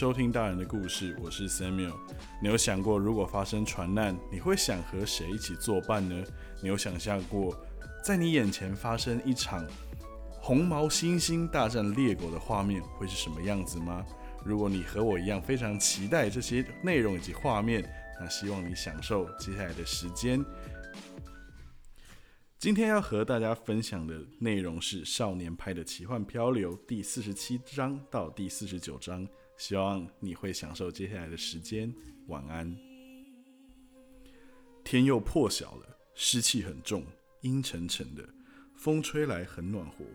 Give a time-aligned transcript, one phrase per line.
[0.00, 1.94] 收听大人的故事，我是 Samuel。
[2.40, 6.24] 你有想过，如果发生船难，你会想和谁一起作伴呢？
[6.62, 7.54] 你有想象过，
[8.02, 9.62] 在你眼前发生一场
[10.40, 14.02] 红毛猩猩大战猎狗的画面会是什么样子吗？
[14.42, 17.86] 如果你和我一样非常期待这些内容以及画面，
[18.18, 20.42] 那希望你享受接下来的时间。
[22.58, 29.28] 今天要和大家分享的内容是《少年派的奇幻漂流》第四十七章到第四十九章，
[29.60, 31.94] 希望你会享受接下来的时间。
[32.28, 32.74] 晚安。
[34.82, 37.04] 天又破晓了，湿气很重，
[37.42, 38.26] 阴沉沉的，
[38.74, 40.06] 风吹来很暖和。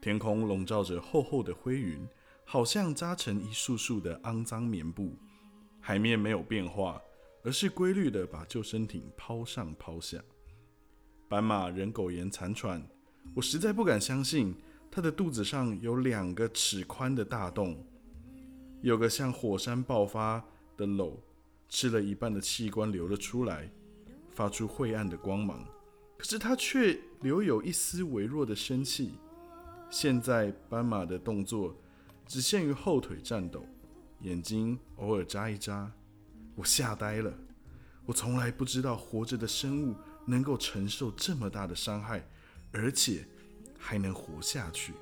[0.00, 2.04] 天空笼罩着厚厚的灰云，
[2.44, 5.16] 好像扎成一束束的肮脏棉布。
[5.80, 7.00] 海面没有变化，
[7.44, 10.20] 而是规律的把救生艇抛上抛下。
[11.28, 12.84] 斑马人苟延残喘，
[13.36, 14.52] 我实在不敢相信，
[14.90, 17.86] 它的肚子上有两个尺宽的大洞，
[18.84, 20.44] 有个像火山爆发
[20.76, 21.14] 的篓，
[21.70, 23.70] 吃了一半的器官流了出来，
[24.30, 25.64] 发出晦暗的光芒。
[26.18, 29.14] 可是它却留有一丝微弱的生气。
[29.88, 31.74] 现在斑马的动作
[32.26, 33.64] 只限于后腿颤抖，
[34.20, 35.90] 眼睛偶尔眨一眨。
[36.54, 37.32] 我吓呆了，
[38.04, 39.96] 我从来不知道活着的生物。
[40.26, 42.26] 能够承受这么大的伤害，
[42.72, 43.26] 而且
[43.78, 44.94] 还能活下去。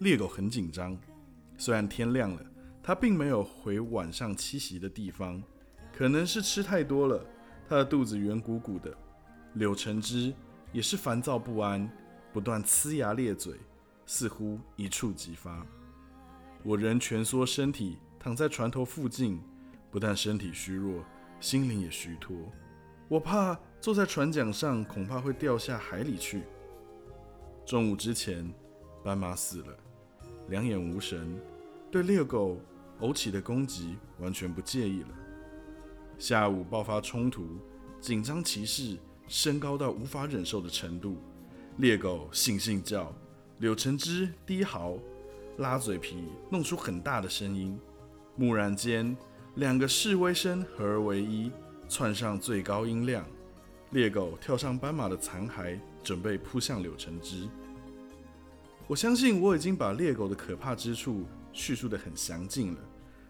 [0.00, 0.98] 猎狗很紧张，
[1.60, 2.42] 虽然天亮了，
[2.82, 5.42] 它并没有回晚上栖息的地方，
[5.92, 7.22] 可能是吃太多了，
[7.68, 8.96] 它的肚子圆鼓鼓的。
[9.52, 10.32] 柳橙汁
[10.72, 11.86] 也是烦躁不安，
[12.32, 13.56] 不断呲牙咧嘴，
[14.06, 15.66] 似乎一触即发。
[16.62, 19.38] 我仍蜷缩身体躺在船头附近，
[19.90, 21.04] 不但身体虚弱，
[21.40, 22.34] 心灵也虚脱。
[23.06, 26.44] 我怕坐在船桨上，恐怕会掉下海里去。
[27.66, 28.50] 中午之前，
[29.04, 29.76] 斑马死了，
[30.48, 31.38] 两眼无神，
[31.90, 32.60] 对猎狗
[33.00, 35.08] 偶起的攻击完全不介意了。
[36.18, 37.46] 下午爆发冲突，
[38.00, 38.96] 紧张气势
[39.26, 41.16] 升高到无法忍受的程度。
[41.78, 43.12] 猎狗悻悻叫，
[43.58, 44.98] 柳橙汁低嚎，
[45.58, 47.78] 拉嘴皮，弄出很大的声音。
[48.36, 49.16] 蓦然间，
[49.56, 51.50] 两个示威声合而为一。
[51.88, 53.26] 窜上最高音量，
[53.90, 57.48] 猎狗跳上斑马的残骸，准备扑向柳橙汁。
[58.86, 62.80] 我相信我已经把猎狗的可怕之处叙述的很详尽了，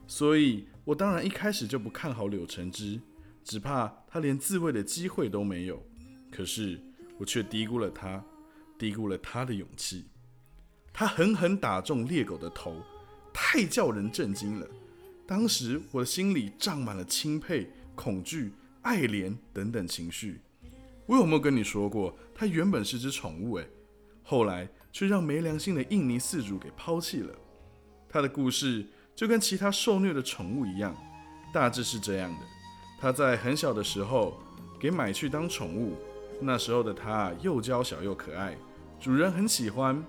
[0.07, 3.01] 所以我当然一开始就不看好柳橙汁，
[3.45, 5.83] 只怕他连自卫的机会都没有。
[6.31, 6.81] 可是
[7.19, 8.25] 我却低估了他，
[8.79, 10.05] 低估了他的勇气。
[10.93, 12.83] 他狠狠打中猎狗的头，
[13.33, 14.67] 太叫人震惊了。
[15.27, 17.71] 当时我的心里胀满了钦佩。
[17.97, 18.51] 恐惧、
[18.81, 20.41] 爱怜等等情绪，
[21.05, 23.57] 我有没有跟你说过，他原本是只宠物？
[23.59, 23.69] 诶，
[24.23, 27.35] 后来却让没良心的印尼饲主给抛弃了。
[28.11, 28.85] 它的故事
[29.15, 30.95] 就跟其他受虐的宠物一样，
[31.55, 32.41] 大致是这样的：
[32.99, 34.37] 它在很小的时候
[34.81, 35.95] 给买去当宠物，
[36.41, 38.57] 那时候的它又娇小又可爱，
[38.99, 40.03] 主人很喜欢。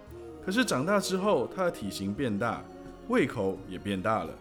[0.44, 2.64] 可是长大之后，它的体型变大，
[3.08, 4.34] 胃口也变大了。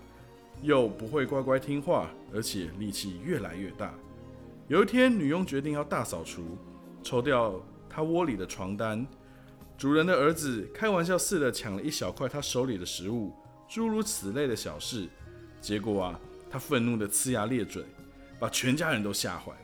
[0.62, 3.94] 又不会乖乖听话，而且力气越来越大。
[4.68, 6.56] 有一天，女佣决定要大扫除，
[7.02, 9.06] 抽掉他窝里的床单。
[9.78, 13.32] 主人的儿子开玩笑似的抢了一小块他手里的食物，
[13.70, 15.08] 诸如此类的小事。
[15.60, 16.20] 结果啊，
[16.50, 17.84] 他愤怒的呲牙咧嘴，
[18.40, 19.60] 把全家人都吓坏了。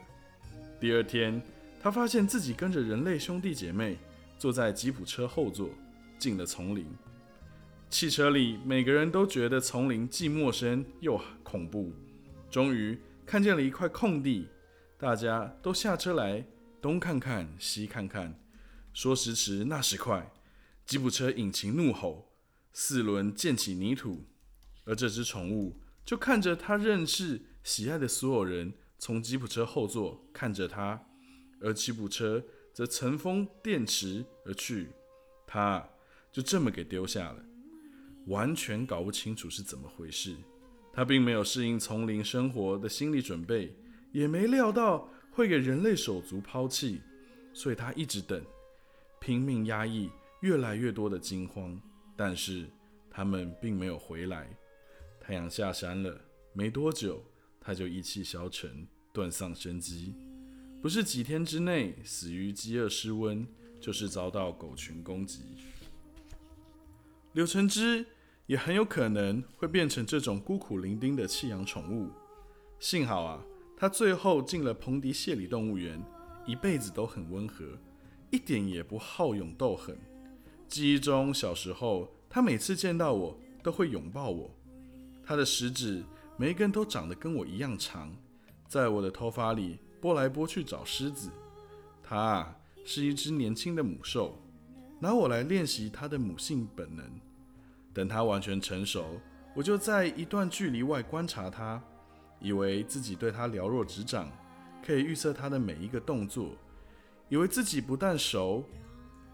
[0.79, 1.43] 第二天，
[1.83, 3.99] 他发现自己跟着人类兄弟姐妹
[4.39, 5.71] 坐在吉普车后座，
[6.19, 6.87] 进了丛林。
[7.91, 11.93] 汽车里，每个人都觉得丛林既陌生又恐怖。
[12.49, 14.47] 终于看见了一块空地，
[14.99, 16.45] 大家都下车来，
[16.81, 18.39] 东看看，西看看。
[18.93, 20.31] 说时迟，那时快，
[20.85, 22.26] 吉普车引擎怒吼，
[22.79, 24.27] 四轮溅起泥土，
[24.85, 31.03] 而这只宠物就看着他认识、喜爱的所有人从吉普车后座看着他，
[31.59, 32.45] 而吉普车
[32.75, 34.89] 则乘风电驰而去，
[35.47, 35.89] 他
[36.31, 37.43] 就这么给丢下了。
[38.27, 40.37] 完全搞不清楚是怎么回事，
[40.93, 43.75] 他并没有适应丛林生活的心理准备，
[44.13, 47.01] 也没料到会给人类手足抛弃，
[47.55, 48.45] 所以他一直等，
[49.19, 51.81] 拼命压抑越来越多的惊慌，
[52.17, 52.67] 但是
[53.11, 54.49] 他们并没有回来。
[55.21, 56.21] 太阳下山了，
[56.53, 57.23] 没多久
[57.61, 60.15] 他就一气消沉，断丧生机，
[60.81, 63.47] 不是几天之内死于饥饿失温，
[63.81, 65.43] 就是遭到狗群攻击。
[67.33, 68.07] 柳橙汁。
[68.47, 72.13] 也很有可能会变成这种孤苦伶仃的弃养宠物。
[72.79, 73.45] 幸好啊，
[73.77, 76.01] 它最后进了彭迪谢里动物园，
[76.47, 77.77] 一辈子都很温和，
[78.31, 79.99] 一点也不好勇斗狠。
[80.77, 84.55] 记忆中，小时候他每次见到我都会拥抱我。
[85.25, 86.05] 他的食指
[86.37, 88.15] 每一根都长得跟我一样长，
[88.69, 91.31] 在我的头发里拨来拨去找狮子。
[92.03, 94.39] 它啊，是一只年轻的母兽，
[95.01, 97.11] 拿我来练习它的母性本能。
[97.95, 99.19] 等它完全成熟，
[99.55, 101.83] 我就在一段距离外观察它，
[102.39, 104.31] 以为自己对它了若指掌，
[104.85, 106.51] 可以预测它的每一个动作，
[107.31, 108.63] 以为自己不但熟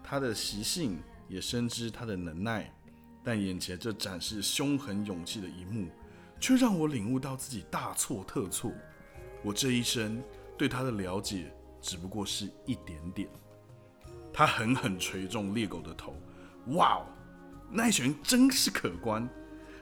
[0.01, 0.97] 它的习性，
[1.33, 2.71] 也深知它的能耐。
[3.23, 5.87] 但眼前这展示凶狠勇气的一幕，
[6.39, 8.71] 却让我领悟到自己大错特错。
[9.41, 10.21] 我这一生
[10.57, 11.51] 对他的了解
[11.81, 13.29] 只不过是一点点。
[14.31, 16.15] 他狠狠捶中猎狗的头，
[16.67, 17.05] 哇哦，
[17.71, 19.27] 那一拳真是可观！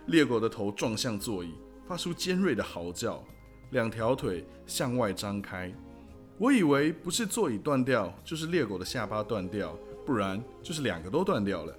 [0.08, 1.54] 猎狗的头撞向座椅，
[1.88, 3.24] 发出尖锐的嚎叫，
[3.72, 5.74] 两条腿向外张开。
[6.38, 11.78] 我以为不是座椅断掉，就是猎狗的下巴断掉，不然就是两个都断掉了。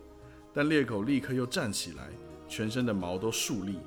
[0.54, 2.10] 但猎狗立刻又站起来，
[2.48, 3.78] 全身的毛都竖立，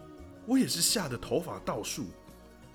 [0.46, 2.06] 我也是吓得头发倒竖。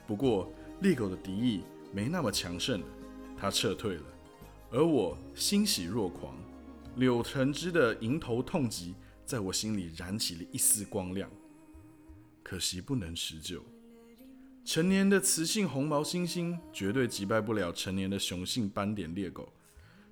[0.06, 1.62] 不过猎狗的敌意
[1.92, 2.86] 没那么强盛了，
[3.36, 4.04] 它撤退了，
[4.70, 6.34] 而我欣喜若狂。
[6.96, 11.30] 柳橙汁的迎头痛击在我心里燃起了一丝光亮，
[12.42, 13.64] 可惜不能持久。
[14.64, 19.52] 成年的雌性红毛猩猩绝对击败不了成年的雄性斑点猎狗，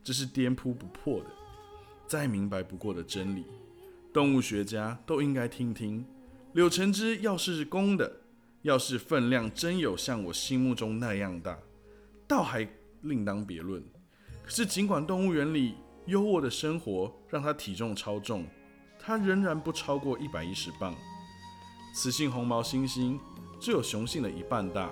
[0.03, 1.27] 这是颠扑不破的、
[2.07, 3.45] 再明白不过的真理。
[4.13, 6.05] 动物学家都应该听听，
[6.53, 8.21] 柳橙汁要是公的，
[8.63, 11.59] 要是分量真有像我心目中那样大，
[12.27, 12.69] 倒还
[13.03, 13.83] 另当别论。
[14.43, 15.75] 可是尽管动物园里
[16.07, 18.47] 优渥的生活让它体重超重，
[18.99, 20.95] 它仍然不超过一百一十磅。
[21.95, 23.19] 雌性红毛猩猩
[23.61, 24.91] 只有雄性的一半大。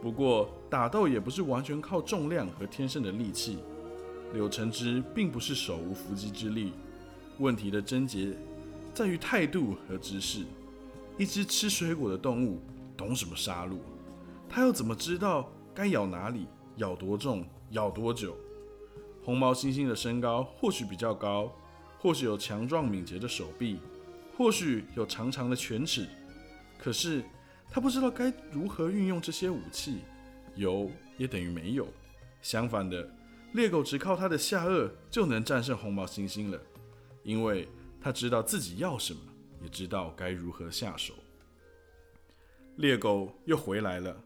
[0.00, 3.58] 不过打斗也不是完全靠重量和天生的力气，
[4.32, 6.72] 柳橙汁并不是手无缚鸡之力。
[7.38, 8.36] 问题的症结
[8.92, 10.44] 在于态度和知识。
[11.18, 12.62] 一只吃水果的动物
[12.96, 13.76] 懂什么杀戮？
[14.48, 16.46] 它又怎么知道该咬哪里、
[16.76, 18.34] 咬多重、咬多久？
[19.22, 21.52] 红毛猩猩的身高或许比较高，
[21.98, 23.78] 或许有强壮敏捷的手臂，
[24.34, 26.08] 或许有长长的犬齿，
[26.78, 27.22] 可是
[27.70, 29.98] 它不知道该如何运用这些武器。
[30.56, 31.86] 有也等于没有。
[32.40, 33.06] 相反的，
[33.52, 36.60] 猎狗只靠它的下颚就能战胜红毛猩猩了。
[37.22, 37.68] 因为
[38.00, 39.20] 它知道自己要什么，
[39.62, 41.14] 也知道该如何下手。
[42.76, 44.24] 猎狗又回来了，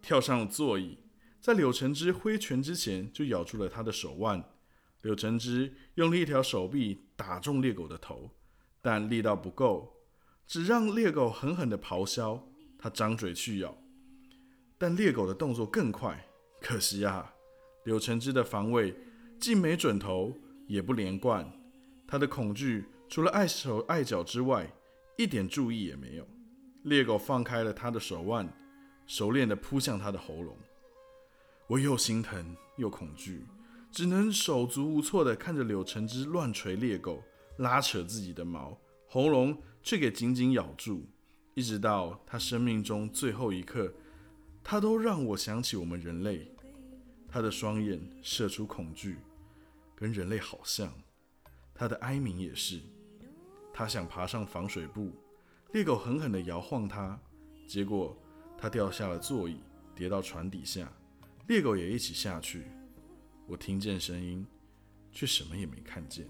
[0.00, 0.98] 跳上座椅，
[1.40, 4.44] 在柳橙汁挥拳之前就咬住了他的手腕。
[5.02, 8.30] 柳橙汁用了一条手臂打中猎狗的头，
[8.80, 9.92] 但力道不够，
[10.46, 12.48] 只让猎狗狠狠地咆哮。
[12.78, 13.76] 他张嘴去咬，
[14.78, 16.28] 但猎狗的动作更快。
[16.60, 17.34] 可惜啊，
[17.86, 18.92] 柳橙汁的防卫
[19.38, 20.36] 既没准头，
[20.66, 21.48] 也不连贯。
[22.04, 24.68] 他的恐惧除了碍手碍脚之外，
[25.16, 26.26] 一点注意也没有。
[26.82, 28.52] 猎狗放开了他的手腕，
[29.06, 30.56] 熟练地扑向他的喉咙。
[31.68, 33.46] 我又心疼又恐惧，
[33.92, 37.22] 只能手足无措地看着柳橙汁乱捶猎狗，
[37.58, 38.76] 拉扯自己的毛，
[39.06, 41.06] 喉咙却给紧紧咬住。
[41.54, 43.94] 一直到他生命中最后一刻，
[44.64, 46.50] 他都让我想起我们人类。
[47.28, 49.18] 他的双眼射出恐惧，
[49.94, 50.92] 跟人类好像。
[51.74, 52.80] 他的哀鸣也是，
[53.72, 55.12] 他想爬上防水布，
[55.72, 57.20] 猎狗狠狠地摇晃他，
[57.66, 58.16] 结果
[58.56, 59.60] 他掉下了座椅，
[59.94, 60.90] 跌到船底下，
[61.48, 62.64] 猎狗也一起下去。
[63.46, 64.46] 我听见声音，
[65.12, 66.26] 却什么也没看见。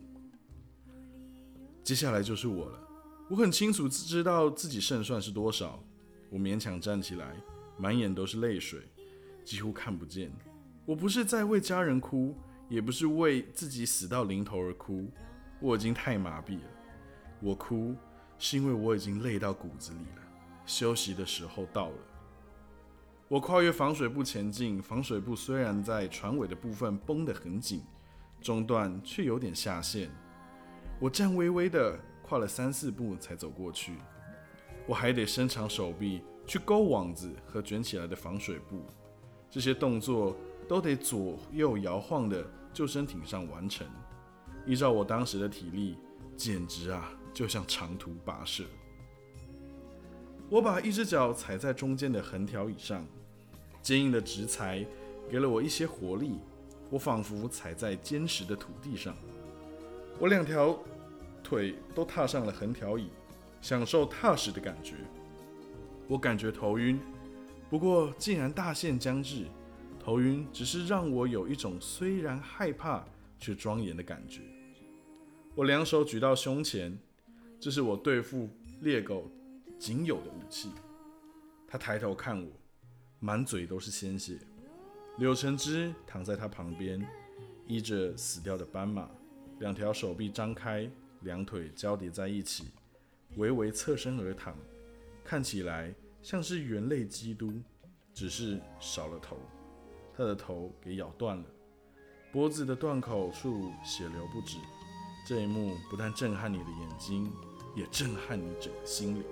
[1.84, 2.88] 接下来就是我了，
[3.30, 5.80] 我很清楚知道自己胜算是多少。
[6.28, 7.36] 我勉强站起来，
[7.78, 8.80] 满眼都是泪水，
[9.44, 10.32] 几乎看不见。
[10.86, 12.32] 我不是在为家人哭，
[12.68, 15.10] 也不是为自己死到临头而哭。
[15.58, 16.68] 我已经太麻痹了，
[17.40, 17.92] 我哭
[18.38, 20.22] 是因为我已经累到骨子里了。
[20.64, 21.98] 休息的时候到了，
[23.26, 24.80] 我跨越防水布前进。
[24.80, 27.82] 防水布虽然在船尾的部分绷得很紧，
[28.40, 30.08] 中段却有点下陷。
[31.00, 33.94] 我颤巍巍的跨了三四步才走过去，
[34.86, 38.82] 我还得伸长手臂去勾网子和卷起来的防水布，
[39.50, 40.36] 这些动作
[40.68, 43.86] 都得左右摇晃的救生艇上完成。
[44.66, 45.96] 依照我当时的体力，
[46.36, 48.64] 简直啊，就像长途跋涉。
[50.48, 53.04] 我把一只脚踩在中间的横条椅上，
[53.82, 54.84] 坚硬的直材
[55.30, 56.38] 给了我一些活力，
[56.90, 59.14] 我仿佛踩在坚实的土地上。
[60.18, 60.78] 我两条
[61.42, 63.08] 腿都踏上了横条椅，
[63.60, 64.94] 享受踏实的感觉。
[66.08, 66.98] 我感觉头晕，
[67.68, 69.46] 不过既然大限将至，
[70.06, 73.04] 头晕只是让我有一种虽然害怕
[73.40, 74.40] 却庄严的感觉。
[75.56, 76.96] 我两手举到胸前，
[77.58, 78.48] 这是我对付
[78.82, 79.28] 猎狗
[79.80, 80.70] 仅有的武器。
[81.66, 82.48] 他抬头看我，
[83.18, 84.38] 满嘴都是鲜血。
[85.18, 87.04] 柳橙汁躺在他旁边，
[87.66, 89.10] 依着死掉的斑马，
[89.58, 90.88] 两条手臂张开，
[91.22, 92.66] 两腿交叠在一起，
[93.34, 94.56] 微微侧身而躺，
[95.24, 97.52] 看起来像是猿类基督，
[98.14, 99.36] 只是少了头。
[100.16, 101.44] 他的头给咬断了，
[102.32, 104.56] 脖子的断口处血流不止。
[105.26, 107.30] 这一幕不但震撼你的眼睛，
[107.74, 109.22] 也震撼你整个心灵。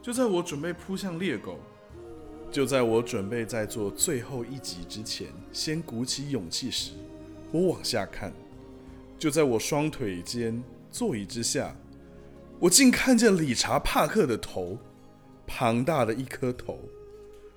[0.00, 1.58] 就在我准备扑向猎狗，
[2.50, 6.92] 就在我准备在做最后一击之前，先鼓起勇气时，
[7.52, 8.32] 我往下看，
[9.18, 10.60] 就在我双腿间
[10.90, 11.76] 座椅之下，
[12.58, 14.76] 我竟看见理查·帕克的头，
[15.46, 16.80] 庞大的一颗头。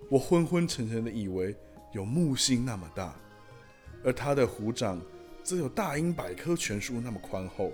[0.10, 1.56] 我昏昏沉沉的以为
[1.92, 3.16] 有木星那么大，
[4.04, 5.02] 而他的虎掌
[5.44, 7.72] 则有大英百科全书那么宽厚。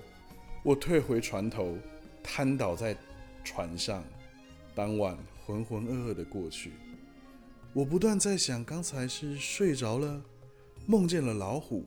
[0.64, 1.78] 我退回船头，
[2.24, 2.96] 瘫倒在
[3.44, 4.04] 船上。
[4.74, 6.72] 当晚浑浑噩噩的过去，
[7.74, 10.22] 我不断在想：刚才是睡着了，
[10.86, 11.86] 梦见了老虎，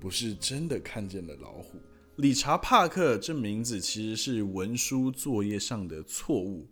[0.00, 1.78] 不是真的看见了老虎。
[2.16, 6.66] 理查·帕克这名字其实是文书作业上的错误。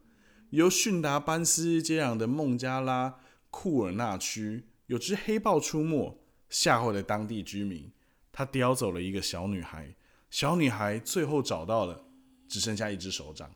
[0.51, 3.19] 由逊达班斯接壤的孟加拉
[3.51, 7.91] 库尔纳区有只黑豹出没，吓坏了当地居民。
[8.33, 9.95] 他叼走了一个小女孩，
[10.31, 12.05] 小女孩最后找到了，
[12.49, 13.51] 只剩下一只手掌。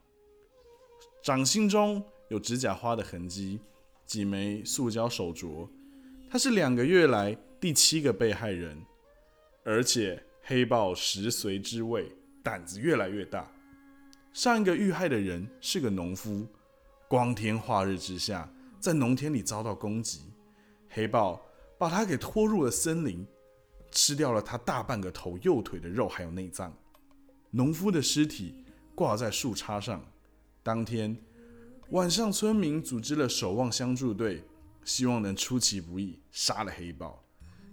[1.22, 3.60] 掌心中有指甲花的痕迹，
[4.06, 5.68] 几枚塑胶手镯。
[6.30, 8.82] 他是两个月来第七个被害人，
[9.64, 12.10] 而且黑豹食髓知味，
[12.42, 13.52] 胆子越来越大。
[14.32, 16.46] 上一个遇害的人是个农夫，
[17.10, 18.48] 光天化日之下
[18.78, 20.20] 在农田里遭到攻击，
[20.90, 21.44] 黑豹
[21.76, 23.26] 把他给拖入了森林，
[23.90, 26.72] 吃掉了他大半个头、右腿的肉还有内脏。
[27.50, 28.64] 农夫的尸体
[28.94, 30.00] 挂在树杈上。
[30.62, 31.16] 当天
[31.88, 34.44] 晚上，村民组织了守望相助队，
[34.84, 37.24] 希望能出其不意杀了黑豹。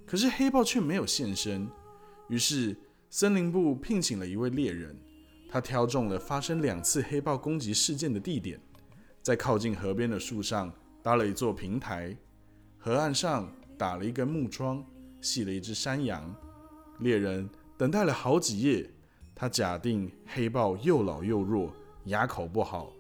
[0.07, 1.69] 可是黑豹却没有现身。
[2.27, 2.75] 于是
[3.11, 4.99] 森林部聘请了一位猎人，
[5.47, 8.59] 他挑中了发生两次黑豹攻击事件的地点，
[9.27, 10.71] 在靠近河边的树上
[11.03, 12.15] 搭了一座平台，
[12.77, 14.81] 河岸上打了一根木桩，
[15.19, 16.33] 系了一只山羊。
[16.99, 18.89] 猎人等待了好几夜，
[19.35, 21.73] 他假定黑豹又老又弱。
[22.05, 22.93] 牙口不好，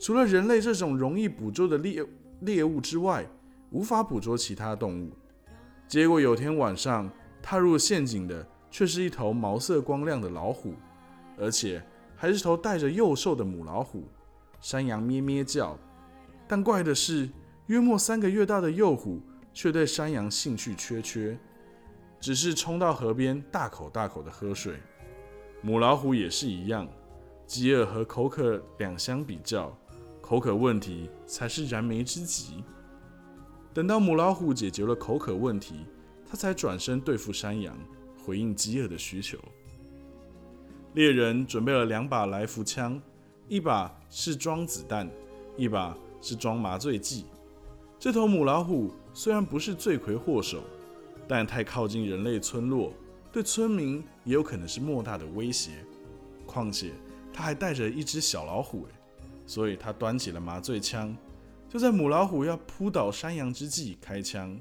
[0.00, 2.02] 除了人类这种容易捕捉的猎
[2.40, 3.26] 猎物之外，
[3.70, 5.12] 无法捕捉其他动物。
[5.86, 7.10] 结果有天晚上，
[7.42, 10.72] 踏入陷阱的却是一头毛色光亮的老虎，
[11.36, 11.84] 而且
[12.16, 14.08] 还是头带着幼兽的母老虎。
[14.60, 15.78] 山羊咩咩叫，
[16.48, 17.28] 但怪的是，
[17.66, 19.20] 约莫三个月大的幼虎
[19.52, 21.38] 却对山羊兴趣缺缺，
[22.20, 24.76] 只是冲到河边大口大口的喝水。
[25.62, 26.88] 母老虎也是一样。
[27.46, 29.72] 饥饿和口渴两相比较，
[30.20, 32.64] 口渴问题才是燃眉之急。
[33.72, 35.86] 等到母老虎解决了口渴问题，
[36.28, 37.78] 它才转身对付山羊，
[38.24, 39.38] 回应饥饿的需求。
[40.94, 43.00] 猎人准备了两把来福枪，
[43.48, 45.08] 一把是装子弹，
[45.56, 47.24] 一把是装麻醉剂。
[47.98, 50.62] 这头母老虎虽然不是罪魁祸首，
[51.28, 52.92] 但太靠近人类村落，
[53.32, 55.84] 对村民也有可能是莫大的威胁。
[56.44, 56.92] 况且，
[57.32, 58.86] 他还带着一只小老虎，
[59.46, 61.16] 所以他端起了麻醉枪，
[61.68, 64.58] 就在母老虎要扑倒山羊之际开枪。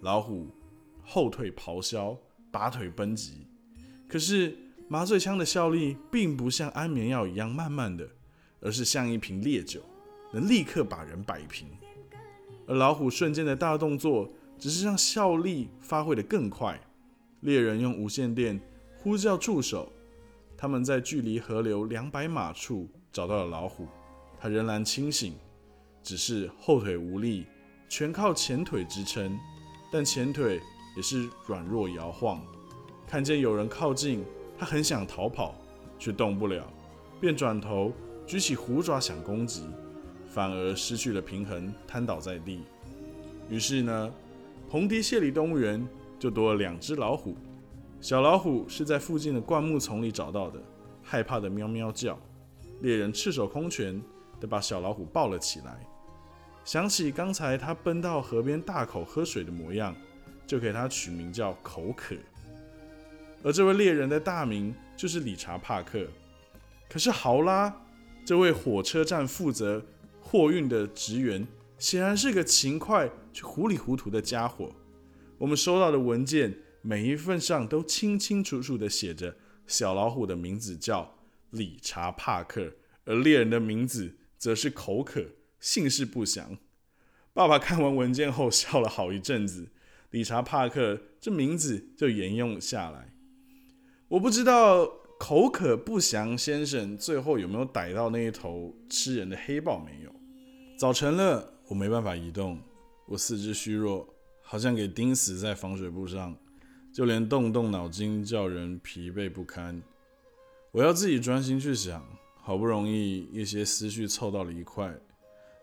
[0.00, 0.48] 老虎
[1.04, 2.16] 后退咆哮，
[2.50, 3.46] 拔腿奔疾。
[4.08, 4.56] 可是
[4.88, 8.08] 麻醉枪的效力并不像安眠药一样慢慢的，
[8.60, 9.80] 而是像一瓶烈酒，
[10.32, 11.68] 能立刻把人摆平。
[12.68, 16.80] 而老虎瞬间的大动作，只是让效力发挥的更快。
[17.40, 18.60] 猎人用无线电
[18.98, 19.92] 呼叫助手。
[20.56, 23.86] 他们在距离河流两百码处找到了老虎，
[24.40, 25.34] 它仍然清醒，
[26.02, 27.44] 只是后腿无力，
[27.88, 29.38] 全靠前腿支撑，
[29.92, 30.60] 但前腿
[30.96, 32.40] 也是软弱摇晃。
[33.06, 34.24] 看见有人靠近，
[34.58, 35.54] 它很想逃跑，
[35.98, 36.66] 却动不了，
[37.20, 37.92] 便转头
[38.26, 39.66] 举起虎爪想攻击，
[40.26, 42.62] 反而失去了平衡，瘫倒在地。
[43.48, 44.12] 于是呢，
[44.70, 45.86] 蓬迪谢里动物园
[46.18, 47.36] 就多了两只老虎。
[48.00, 50.60] 小老虎是在附近的灌木丛里找到的，
[51.02, 52.18] 害怕的喵喵叫。
[52.80, 54.00] 猎人赤手空拳
[54.38, 55.80] 的把小老虎抱了起来，
[56.62, 59.94] 想起刚才他奔到河边大口喝水的模样，
[60.46, 62.14] 就给他取名叫口渴。
[63.46, 66.04] 而这位猎人的大名就是理查·帕克。
[66.88, 67.72] 可是豪拉
[68.24, 69.86] 这位火车站负责
[70.20, 71.46] 货运的职员，
[71.78, 74.72] 显然是个勤快却糊里糊涂的家伙。
[75.38, 76.58] 我们收到的文件。
[76.82, 79.34] 每一份上都清清楚楚地写着
[79.66, 81.18] 小老虎的名字叫
[81.50, 82.74] 理查·帕克，
[83.04, 85.24] 而猎人的名字则是口渴，
[85.58, 86.56] 姓氏不详。
[87.32, 89.66] 爸爸看完文件后笑了好一阵子，
[90.10, 93.15] 理查·帕克这名字就沿用下来。
[94.08, 94.86] 我不知道
[95.18, 100.14] 口渴不详先生最后有没有逮到那一头吃人的黑豹没有。
[100.78, 102.60] 早晨了，我没办法移动，
[103.06, 104.08] 我四肢虚弱，
[104.42, 106.36] 好像给钉死在防水布上，
[106.92, 109.82] 就连动动脑筋叫人疲惫不堪。
[110.70, 112.04] 我要自己专心去想。
[112.40, 114.94] 好不容易，一些思绪凑到了一块，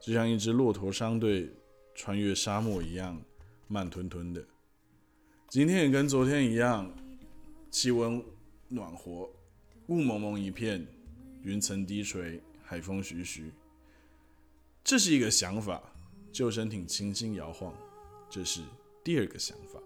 [0.01, 1.49] 就像一支骆驼商队
[1.95, 3.21] 穿越沙漠一样，
[3.69, 4.43] 慢吞吞的。
[5.47, 6.93] 今天也跟昨天一样，
[7.71, 8.21] 气温
[8.73, 9.29] 暖和，
[9.87, 10.85] 雾蒙蒙一片，
[11.43, 13.51] 云层低垂，海风徐徐。
[14.83, 15.81] 这是一个想法，
[16.31, 17.71] 救生艇轻轻摇晃。
[18.29, 18.61] 这是
[19.03, 19.79] 第二个想法，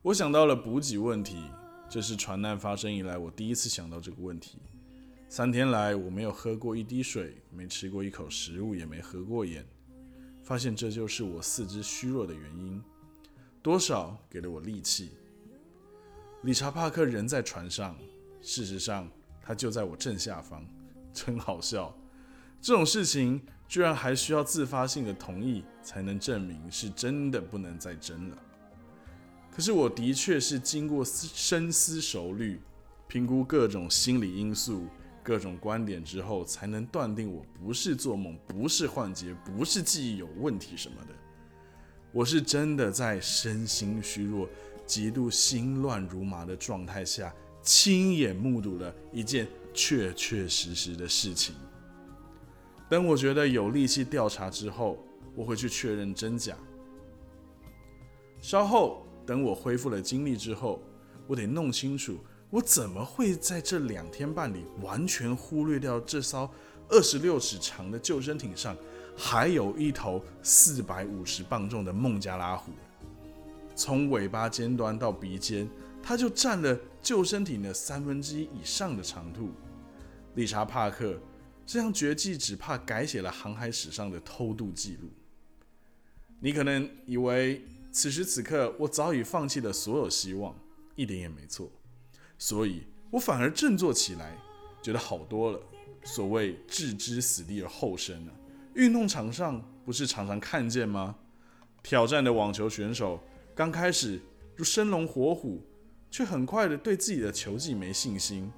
[0.00, 1.42] 我想到了补给问题。
[1.88, 4.58] 这是船难发生以来我第一次想到这个问题。
[5.28, 9.66] 三天来，我没有喝过一滴水，没吃过一口食物，也没合过眼。
[10.44, 12.80] 发现这就是我四肢虚弱的原因，
[13.60, 15.10] 多少给了我力气。
[16.46, 17.98] 理查·帕克人在船上，
[18.40, 19.10] 事实上
[19.42, 20.64] 他就在我正下方，
[21.12, 21.92] 真好笑。
[22.60, 28.38] 这种事情居然还需要自发性的同意才能证明是真的，不能再争了。
[29.50, 32.60] 可是我的确是经过深思熟虑，
[33.08, 34.86] 评估各种心理因素。
[35.24, 41.08] 各种观点之后，才能断定我不是做梦，不是幻觉，不是记忆有问题什么的。
[42.12, 44.48] 我是真的在身心虚弱、
[44.86, 51.54] 极度心乱如麻的状态下，亲眼目睹了一件确确实实的事情。
[52.88, 54.96] 等我觉得有力气调查之后，
[55.34, 56.56] 我会去确认真假。
[58.40, 60.80] 稍后等我恢复了精力之后，
[61.26, 62.16] 我得弄清楚。
[62.48, 66.48] 我怎么会在这两天半里完全忽略掉这艘
[66.88, 68.76] 二十六尺长的救生艇上
[69.16, 72.70] 还有一头四百五十磅重的孟加拉虎？
[73.76, 75.68] 从尾巴尖端到鼻尖，
[76.02, 79.50] 它就占了救生艇的三分之一以上的长度。
[80.34, 81.20] 理查·帕克
[81.66, 85.10] 这样绝技只怕改写了航海史上的偷渡记录。
[86.40, 90.54] 你可能以为此时此刻我早已放弃了所有希望，
[90.94, 91.70] 一点也没错。
[92.38, 94.36] 所以我反而振作起来，
[94.82, 95.60] 觉得好多了。
[96.02, 98.30] 所谓置之死地而后生啊，
[98.74, 101.16] 运动场上不是常常看见吗？
[101.82, 103.20] 挑战的网球选手
[103.56, 104.20] 刚开始
[104.54, 105.64] 如生龙活虎，
[106.10, 108.52] 却很快的对自己的球技没信心。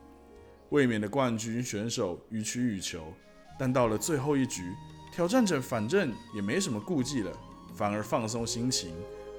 [0.71, 3.15] 卫冕的冠军选手予取予求，
[3.57, 4.75] 但到了最后一局，
[5.13, 7.33] 挑战者反正也没什么顾忌了，
[7.77, 8.93] 反而放松心情，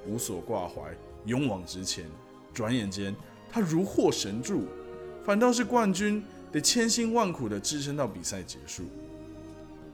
[0.06, 0.96] 无所挂怀，
[1.26, 2.06] 勇往直前。
[2.54, 3.14] 转眼间。
[3.52, 4.64] 他如获神助，
[5.24, 8.84] 反倒是冠军得千辛万苦的支撑到比赛结束。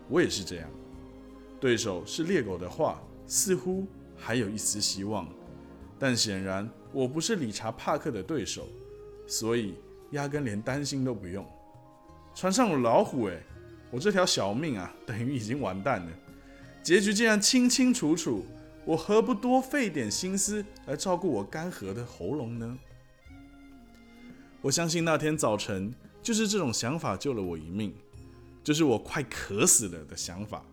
[0.09, 0.71] 我也是这样，
[1.59, 5.27] 对手是猎狗的话，似乎还有一丝希望，
[5.99, 8.69] 但显然我不是理查·帕克的对手，
[9.27, 9.75] 所以
[10.11, 11.47] 压根连担心都不用。
[12.35, 13.43] 船上有老虎，诶，
[13.91, 16.13] 我这条小命啊，等于已经完蛋了。
[16.83, 18.45] 结局竟然清清楚楚，
[18.85, 22.79] 我何不多费点心思来照顾我干涸的喉咙呢？
[24.61, 27.95] 我相信那天早晨就是这种想法救了我一命，
[28.63, 30.65] 就是我快渴死了的想法。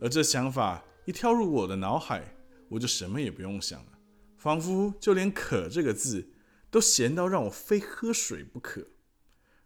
[0.00, 2.22] 而这想法一跳入我的脑海，
[2.68, 3.97] 我就什么也不用想了，
[4.38, 6.30] 仿佛就连“渴”这个字
[6.70, 8.86] 都咸到让我非喝水不可。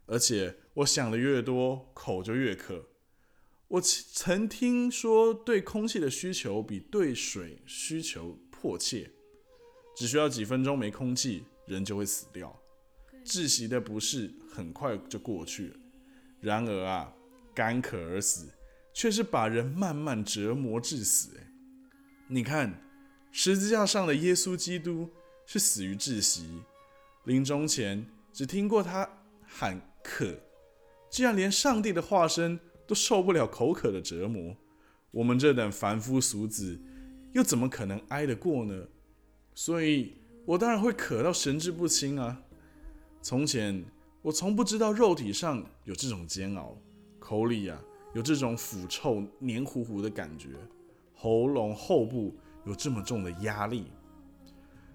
[0.07, 2.89] 而且我想的越多，口就越渴。
[3.69, 9.11] 我曾听说，对空气的需求比对水需求迫切，
[9.95, 12.61] 只需要几分钟没空气，人就会死掉。
[13.23, 15.75] 窒息的不适很快就过去了，
[16.41, 17.13] 然而啊，
[17.55, 18.49] 干渴而死
[18.93, 21.37] 却是把人慢慢折磨致死。
[21.37, 21.47] 哎，
[22.27, 22.79] 你看，
[23.35, 25.09] 十字架上的耶稣基督
[25.47, 26.61] 是死于窒息，
[27.23, 29.09] 临终前只听过他
[29.41, 30.35] 喊渴。
[31.09, 34.55] 既然连上帝的化身都受不了口渴的折磨，
[35.09, 36.79] 我们这等凡夫俗子
[37.31, 38.85] 又怎么可能挨得过呢？
[39.55, 40.13] 所以，
[40.45, 42.39] 我当然会渴到神志不清啊。
[43.23, 43.83] 从前，
[44.21, 46.77] 我从不知道肉体上有这种煎熬，
[47.17, 47.81] 口里啊
[48.13, 50.49] 有这种腐臭、黏糊糊的感觉，
[51.15, 53.91] 喉咙后部有这么重的压力。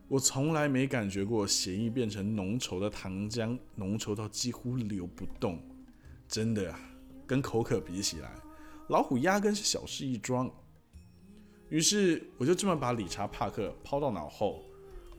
[0.08, 5.60] 我从来没感觉过血液变成浓稠的糖浆，浓稠到几乎流不动。
[6.26, 6.74] 真的，
[7.26, 8.30] 跟口渴比起来，
[8.88, 10.50] 老虎压根是小事一桩。
[11.68, 14.64] 于是，我就这么把理查·帕克抛到脑后，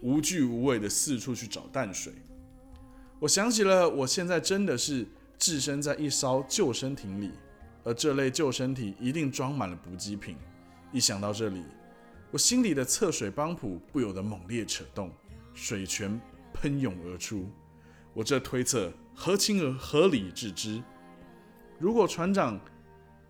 [0.01, 2.13] 无惧无畏的四处去找淡水。
[3.19, 5.05] 我想起了，我现在真的是
[5.37, 7.31] 置身在一艘救生艇里，
[7.83, 10.35] 而这类救生艇一定装满了补给品。
[10.91, 11.63] 一想到这里，
[12.31, 15.11] 我心里的侧水帮浦不由得猛烈扯动，
[15.53, 16.19] 水泉
[16.53, 17.49] 喷涌而出。
[18.13, 20.81] 我这推测合情而合理至之。
[21.79, 22.59] 如果船长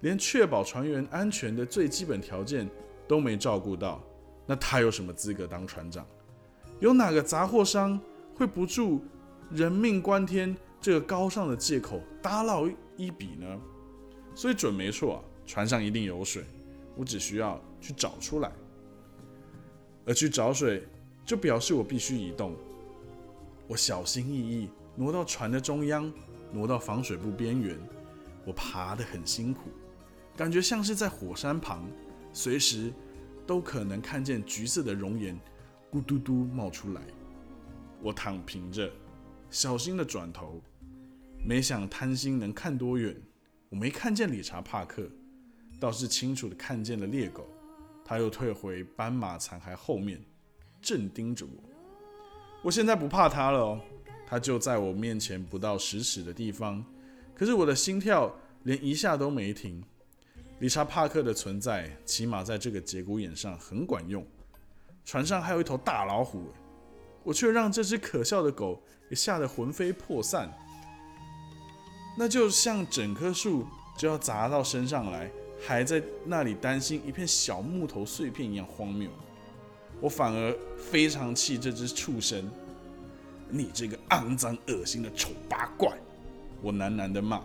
[0.02, 2.70] 连确保船员安全的最基本条件
[3.08, 4.04] 都没照顾到，
[4.46, 6.06] 那他有什么资格当船长？
[6.82, 7.98] 有哪个杂货商
[8.36, 9.02] 会不住
[9.50, 13.60] 人命关天这个高尚的借口打捞一笔呢？
[14.36, 16.44] 所以准没错，船上一定有水，
[16.98, 18.52] 我只需要去找出来。
[20.10, 20.82] 而去找水，
[21.24, 22.56] 就表示我必须移动。
[23.68, 26.12] 我小心翼翼挪到船的中央，
[26.52, 27.80] 挪到防水布边缘。
[28.44, 29.70] 我爬得很辛苦，
[30.36, 31.88] 感觉像是在火山旁，
[32.34, 32.92] 随时
[33.46, 35.40] 都可能看见橘色的熔岩
[35.92, 37.02] 咕嘟嘟冒出来。
[38.02, 38.92] 我躺平着，
[39.52, 40.60] 小心的转头，
[41.46, 43.16] 没想贪心能看多远。
[43.70, 45.08] 我没看见理查·帕克，
[45.80, 47.48] 倒是清楚的看见了猎狗。
[48.10, 50.20] 他又退回斑马残骸后面，
[50.82, 51.70] 正盯着我。
[52.64, 53.80] 我现在不怕他了哦，
[54.26, 56.84] 他就在我面前不到十尺的地方。
[57.36, 59.84] 可是我的心跳连一下都没停。
[60.58, 64.26] 理查·帕克的存在，起码在这个节骨眼上很管用。
[65.06, 66.48] 船上还有一头大老虎，
[67.24, 70.52] 我却让这只可笑的狗给吓得魂飞魄散。
[72.18, 73.68] 那就像整棵树
[74.00, 79.10] 就要砸到身上来，还在那里担心一片小木头碎片一样荒谬。
[80.02, 82.50] 我反而非常气这只畜生，
[83.50, 85.98] 你这个肮脏恶心的丑八怪！
[86.62, 87.44] 我喃喃的骂。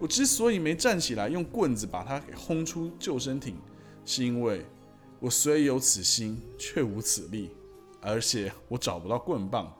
[0.00, 3.56] 我之所以没站起来用棍子把他给轰出救生艇，
[4.04, 4.64] 是因为
[5.20, 7.50] 我虽有此心，却无此力，
[8.00, 9.72] 而且我找不到棍棒。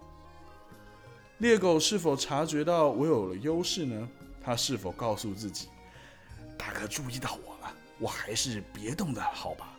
[1.38, 4.08] 猎狗是否察觉到我有了优势呢？
[4.42, 5.68] 他是否告诉自己，
[6.58, 9.78] 大哥注意到我了，我还是别动的好吧？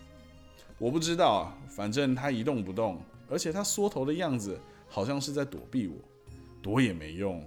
[0.78, 5.98] 我不知道，反正他一动不动，而且他缩头的样子好像是在躲避我，
[6.62, 7.46] 躲也没用，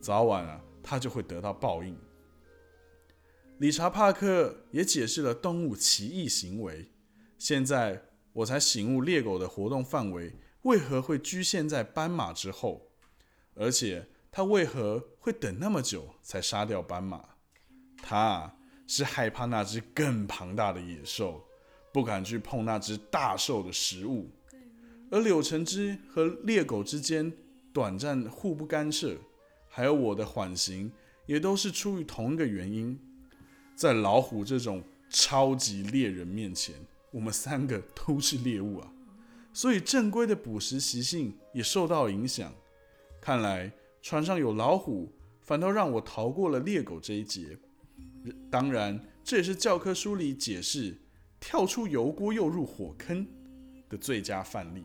[0.00, 1.96] 早晚啊，他就会得到报应。
[3.58, 6.90] 理查·帕克也解释了动物奇异行为，
[7.38, 12.90] 现在我才醒悟猎狗的活动范围为何会局限在斑马之后，
[13.54, 17.24] 而且他为何会等那么久才杀掉斑马？
[18.02, 18.56] 他
[18.94, 21.42] 是害怕那只更庞大的野兽，
[21.94, 24.28] 不敢去碰那只大兽的食物。
[25.10, 27.32] 而柳橙汁和猎狗之间
[27.72, 29.16] 短暂互不干涉，
[29.66, 30.92] 还有我的缓行，
[31.24, 33.00] 也都是出于同一个原因。
[33.74, 36.74] 在老虎这种超级猎人面前，
[37.12, 38.92] 我们三个都是猎物啊，
[39.54, 42.52] 所以正规的捕食习性也受到影响。
[43.22, 47.56] 看来船上有老虎，反倒让我逃过了猎狗这一劫。
[48.50, 50.98] 当然，这也是教科书里解释
[51.40, 53.26] 跳出油锅又入火坑
[53.88, 54.84] 的最佳范例。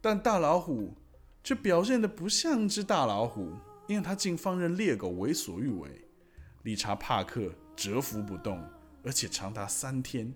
[0.00, 0.94] 但大老虎
[1.42, 3.52] 却表现得不像只大老虎，
[3.88, 5.88] 因为它竟放任猎狗为所欲为。
[6.64, 8.62] 理查·帕克蛰伏不动，
[9.02, 10.32] 而且长达三天。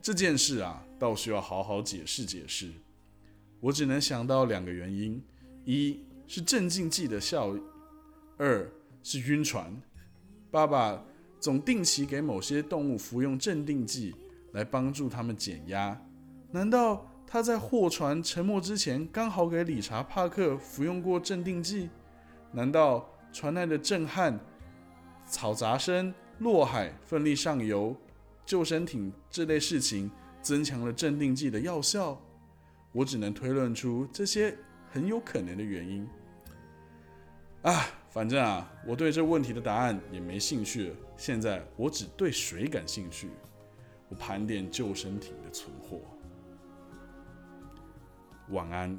[0.00, 2.72] 这件事啊，倒需要好好解释解释。
[3.60, 5.22] 我只能想到两个原因：
[5.64, 7.56] 一是镇静剂的效，
[8.36, 8.70] 二
[9.02, 9.74] 是晕船。
[10.50, 11.04] 爸爸
[11.38, 14.14] 总定期给某些动物服用镇定剂
[14.52, 16.00] 来帮助它们减压。
[16.50, 21.90] 难道他在货船沉没之前刚好给理查·帕克服用过镇定剂？
[22.52, 24.38] 难道船内的震撼？
[25.30, 27.94] 嘈杂声、落海、奋力上游、
[28.46, 32.18] 救生艇这类事情，增强了镇定剂的药效。
[32.92, 34.56] 我只能推论出这些
[34.90, 36.08] 很有可能的原因。
[37.60, 40.94] 啊，反正啊，我对这问题的答案也没兴趣。
[41.16, 43.30] 现在我只对水感兴趣。
[44.08, 46.00] 我盘点救生艇的存货。
[48.48, 48.98] 晚安。